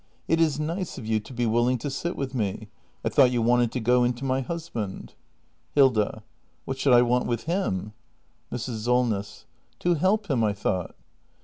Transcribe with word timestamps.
]It 0.27 0.41
is 0.41 0.59
nice 0.59 0.97
of 0.97 1.05
you 1.05 1.19
to 1.19 1.31
be 1.31 1.45
willing 1.45 1.77
to 1.77 1.91
sit 1.91 2.15
with 2.15 2.33
me. 2.33 2.69
I 3.05 3.09
thought 3.09 3.29
you 3.29 3.43
wanted 3.43 3.71
to 3.73 3.79
go 3.79 4.03
in 4.03 4.13
to 4.13 4.25
my 4.25 4.41
husband. 4.41 5.13
Hilda. 5.75 6.23
What 6.65 6.79
should 6.79 6.93
I 6.93 7.03
want 7.03 7.27
with 7.27 7.43
him? 7.43 7.93
Mrs. 8.51 8.77
Solness. 8.85 9.45
To 9.77 9.93
help 9.93 10.27
him, 10.27 10.43
I 10.43 10.53
thought. 10.53 10.95